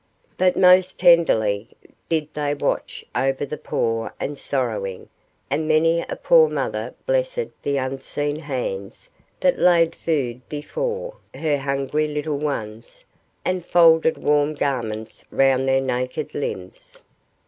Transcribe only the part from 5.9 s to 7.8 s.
a poor mother blessed the